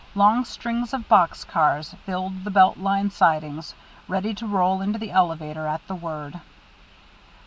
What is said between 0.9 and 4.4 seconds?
of box cars filled the Belt Line sidings, ready